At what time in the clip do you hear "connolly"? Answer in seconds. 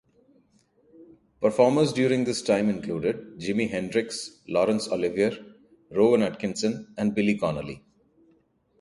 7.37-7.83